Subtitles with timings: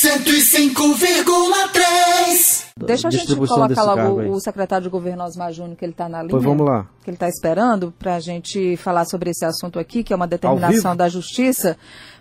[0.00, 6.08] 105,3 Deixa a gente colocar logo o secretário de governo Osmar Júnior, que ele está
[6.08, 6.30] na linha.
[6.30, 6.86] Pois vamos lá.
[7.02, 10.26] Que ele está esperando para a gente falar sobre esse assunto aqui, que é uma
[10.26, 11.76] determinação da Justiça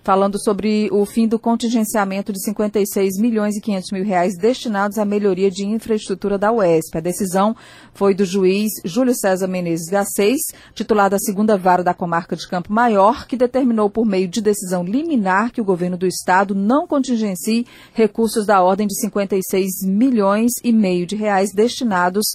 [0.07, 5.03] falando sobre o fim do contingenciamento de 56 milhões e 500 mil reais destinados à
[5.03, 6.97] melhoria de infraestrutura da UESP.
[6.97, 7.53] A decisão
[7.93, 10.39] foi do juiz Júlio César Menezes Gacês,
[10.73, 14.81] titulado a segunda vara da comarca de Campo Maior, que determinou por meio de decisão
[14.81, 20.71] liminar que o governo do estado não contingencie recursos da ordem de 56 milhões e
[20.71, 22.25] meio de reais destinados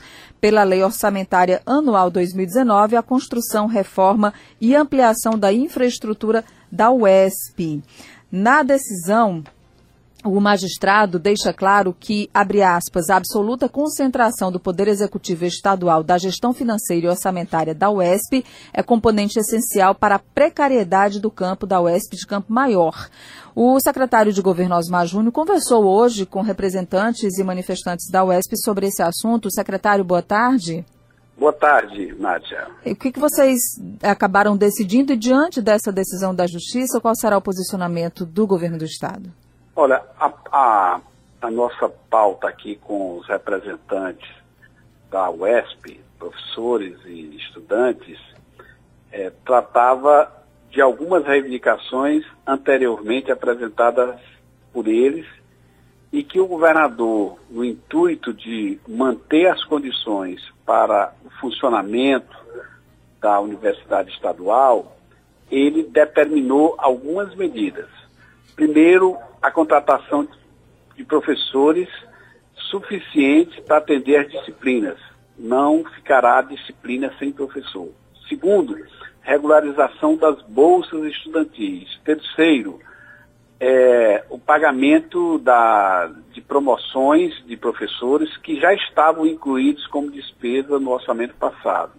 [0.40, 7.82] pela Lei Orçamentária Anual 2019 à construção, reforma e ampliação da infraestrutura da UESP.
[8.30, 9.44] Na decisão,
[10.24, 16.16] o magistrado deixa claro que, abre aspas, a absoluta concentração do Poder Executivo Estadual da
[16.16, 21.80] gestão financeira e orçamentária da UESP é componente essencial para a precariedade do campo da
[21.80, 23.08] UESP de Campo Maior.
[23.54, 28.86] O secretário de Governo Osmar Júnior conversou hoje com representantes e manifestantes da UESP sobre
[28.86, 29.50] esse assunto.
[29.50, 30.84] Secretário, boa tarde.
[31.36, 32.68] Boa tarde, Nádia.
[32.86, 33.58] O que, que vocês
[34.02, 38.84] acabaram decidindo e diante dessa decisão da Justiça, qual será o posicionamento do governo do
[38.84, 39.41] Estado?
[39.74, 41.00] Olha, a, a,
[41.40, 44.28] a nossa pauta aqui com os representantes
[45.10, 48.18] da UESP, professores e estudantes,
[49.10, 50.30] é, tratava
[50.70, 54.20] de algumas reivindicações anteriormente apresentadas
[54.72, 55.26] por eles
[56.12, 62.36] e que o governador, no intuito de manter as condições para o funcionamento
[63.18, 64.96] da Universidade Estadual,
[65.50, 67.88] ele determinou algumas medidas.
[68.54, 70.26] Primeiro, a contratação
[70.96, 71.88] de professores
[72.70, 74.98] suficientes para atender as disciplinas.
[75.38, 77.90] Não ficará disciplina sem professor.
[78.28, 78.76] Segundo,
[79.22, 81.98] regularização das bolsas estudantis.
[82.04, 82.78] Terceiro,
[83.58, 90.90] é, o pagamento da, de promoções de professores que já estavam incluídos como despesa no
[90.90, 91.92] orçamento passado.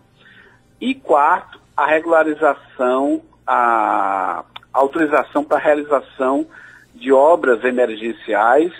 [0.80, 6.47] E quarto, a regularização, a, autorização para a realização
[6.93, 8.71] de obras emergenciais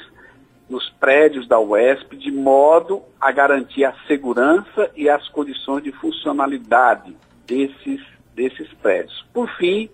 [0.70, 7.16] nos prédios da UESP, de modo a garantir a segurança e as condições de funcionalidade
[7.46, 8.02] desses,
[8.34, 9.26] desses prédios.
[9.34, 9.90] Por fim,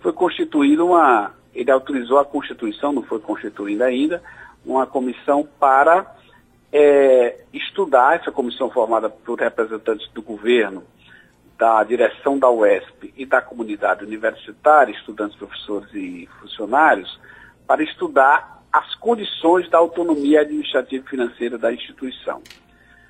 [0.00, 4.22] foi constituída uma ele autorizou a Constituição, não foi constituída ainda,
[4.64, 6.16] uma comissão para
[6.72, 10.82] é, estudar, essa comissão formada por representantes do governo,
[11.58, 17.20] da direção da UESP e da comunidade universitária, estudantes, professores e funcionários,
[17.66, 22.42] para estudar as condições da autonomia administrativa e financeira da instituição.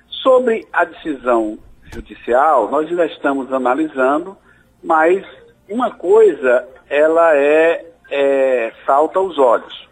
[0.07, 1.57] Sobre a decisão
[1.93, 4.37] judicial, nós ainda estamos analisando,
[4.83, 5.25] mas
[5.69, 9.87] uma coisa ela é é, salta aos olhos.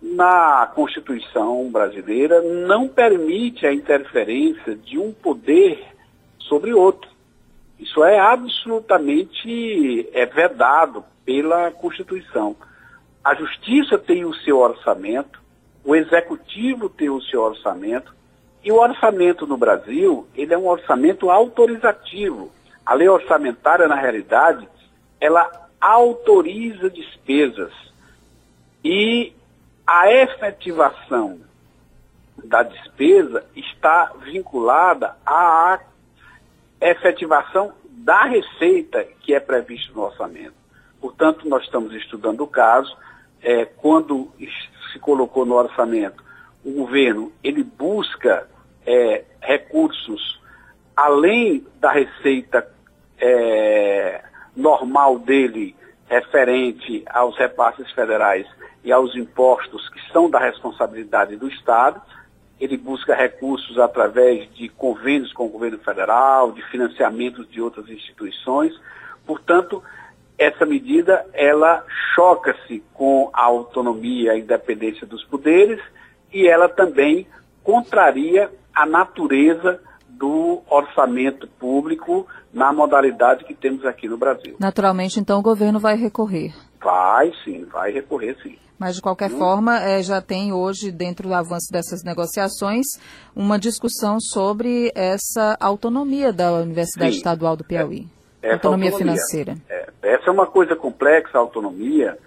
[0.00, 5.78] Na Constituição brasileira não permite a interferência de um poder
[6.38, 7.10] sobre outro.
[7.78, 12.56] Isso é absolutamente é vedado pela Constituição.
[13.22, 15.40] A Justiça tem o seu orçamento,
[15.84, 18.14] o Executivo tem o seu orçamento,
[18.62, 22.50] e o orçamento no Brasil, ele é um orçamento autorizativo.
[22.84, 24.68] A lei orçamentária, na realidade,
[25.18, 27.72] ela autoriza despesas
[28.84, 29.32] e
[29.86, 31.40] a efetivação
[32.44, 35.80] da despesa está vinculada à
[36.80, 40.54] efetivação da receita que é prevista no orçamento.
[41.00, 42.96] Portanto, nós estamos estudando o caso.
[43.42, 44.30] É, quando
[44.92, 46.22] se colocou no orçamento,
[46.64, 48.46] o governo ele busca
[48.86, 50.40] é, recursos
[50.96, 52.68] além da receita
[53.18, 54.22] é,
[54.54, 55.74] normal dele
[56.06, 58.46] referente aos repasses federais
[58.82, 62.00] e aos impostos que são da responsabilidade do Estado.
[62.58, 68.78] Ele busca recursos através de convênios com o governo federal, de financiamentos de outras instituições.
[69.24, 69.82] Portanto,
[70.40, 71.84] essa medida ela
[72.14, 75.78] choca-se com a autonomia e a independência dos poderes
[76.32, 77.26] e ela também
[77.62, 79.78] contraria a natureza
[80.08, 84.56] do orçamento público na modalidade que temos aqui no Brasil.
[84.58, 86.54] Naturalmente, então, o governo vai recorrer.
[86.82, 88.56] Vai sim, vai recorrer sim.
[88.78, 89.38] Mas, de qualquer hum.
[89.38, 92.86] forma, é, já tem hoje, dentro do avanço dessas negociações,
[93.36, 97.18] uma discussão sobre essa autonomia da Universidade sim.
[97.18, 98.08] Estadual do Piauí.
[98.42, 99.54] É, autonomia, autonomia, financeira.
[99.68, 102.18] É, essa é uma coisa complexa, a autonomia,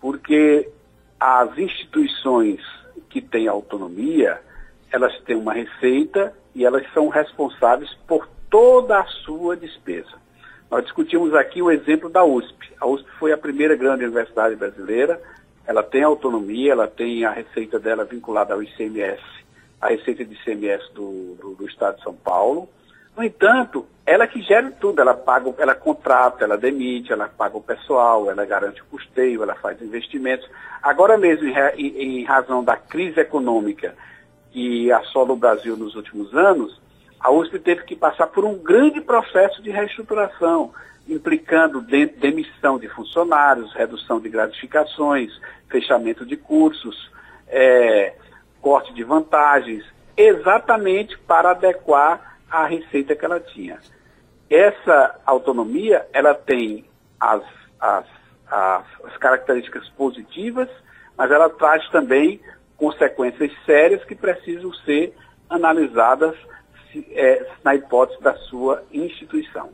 [0.00, 0.68] porque
[1.18, 2.60] as instituições
[3.08, 4.40] que têm autonomia,
[4.90, 10.20] elas têm uma receita e elas são responsáveis por toda a sua despesa.
[10.70, 12.72] Nós discutimos aqui o exemplo da USP.
[12.80, 15.20] A USP foi a primeira grande universidade brasileira,
[15.66, 19.22] ela tem autonomia, ela tem a receita dela vinculada ao ICMS,
[19.80, 22.68] a receita de ICMS do, do, do Estado de São Paulo.
[23.16, 27.62] No entanto, ela que gera tudo, ela paga, ela contrata, ela demite, ela paga o
[27.62, 30.48] pessoal, ela garante o custeio, ela faz investimentos.
[30.82, 33.94] Agora mesmo, em, razão da crise econômica
[34.50, 36.80] que assola o Brasil nos últimos anos,
[37.20, 40.72] a USP teve que passar por um grande processo de reestruturação,
[41.08, 45.30] implicando de, demissão de funcionários, redução de gratificações,
[45.68, 47.10] fechamento de cursos,
[47.46, 48.14] é,
[48.60, 49.84] corte de vantagens,
[50.16, 53.78] exatamente para adequar a receita que ela tinha.
[54.50, 56.84] Essa autonomia, ela tem
[57.18, 57.42] as,
[57.80, 58.04] as,
[58.46, 60.68] as, as características positivas,
[61.16, 62.38] mas ela traz também
[62.76, 65.14] consequências sérias que precisam ser
[65.48, 66.36] analisadas
[67.12, 69.70] é, na hipótese da sua instituição.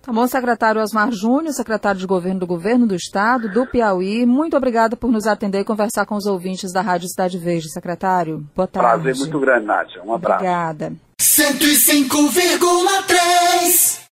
[0.00, 4.26] Tá bom, secretário Osmar Júnior, secretário de Governo do Governo do Estado, do Piauí.
[4.26, 8.44] Muito obrigada por nos atender e conversar com os ouvintes da Rádio Cidade Verde, secretário.
[8.56, 9.02] Boa tarde.
[9.02, 10.02] Prazer muito grande, Nádia.
[10.02, 10.42] Um abraço.
[10.42, 10.92] Obrigada.
[11.22, 14.01] 105,3